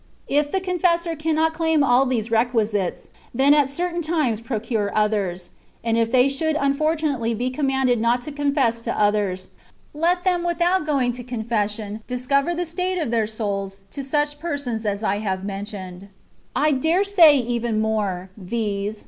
[0.19, 5.51] * If the confessor cannot claim aU these requisites, then at certain' times procure others;
[5.83, 9.49] and if they should unfor tunately be commanded not to confess to others,
[9.93, 14.87] let them without going to confession discover the state of their souls to such persons
[14.87, 16.07] as I have men tioned.
[16.55, 18.99] I dare say even more, viz.